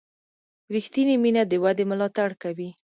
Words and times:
ریښتینې 0.73 1.15
مینه 1.23 1.43
د 1.47 1.53
ودې 1.63 1.83
ملاتړ 1.91 2.29
کوي. 2.41 2.69